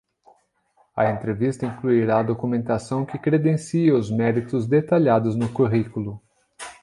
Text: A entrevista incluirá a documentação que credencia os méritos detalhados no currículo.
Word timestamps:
A 0.95 1.11
entrevista 1.11 1.63
incluirá 1.63 2.17
a 2.21 2.23
documentação 2.23 3.05
que 3.05 3.19
credencia 3.19 3.93
os 3.95 4.09
méritos 4.09 4.65
detalhados 4.65 5.35
no 5.35 5.47
currículo. 5.53 6.19